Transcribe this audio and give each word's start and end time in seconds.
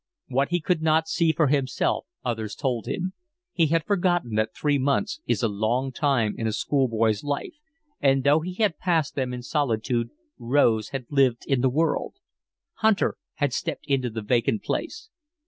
What 0.29 0.49
he 0.49 0.59
could 0.59 0.81
not 0.81 1.07
see 1.07 1.31
for 1.31 1.45
himself 1.45 2.07
others 2.25 2.55
told 2.55 2.87
him. 2.87 3.13
He 3.53 3.67
had 3.67 3.85
forgotten 3.85 4.33
that 4.33 4.55
three 4.55 4.79
months 4.79 5.21
is 5.27 5.43
a 5.43 5.47
long 5.47 5.91
time 5.91 6.33
in 6.39 6.47
a 6.47 6.51
schoolboy's 6.53 7.23
life, 7.23 7.53
and 7.99 8.23
though 8.23 8.39
he 8.39 8.55
had 8.55 8.79
passed 8.79 9.13
them 9.13 9.31
in 9.31 9.43
solitude 9.43 10.09
Rose 10.39 10.89
had 10.89 11.05
lived 11.11 11.43
in 11.45 11.61
the 11.61 11.69
world. 11.69 12.15
Hunter 12.77 13.15
had 13.35 13.53
stepped 13.53 13.85
into 13.85 14.09
the 14.09 14.23
vacant 14.23 14.63
place. 14.63 15.11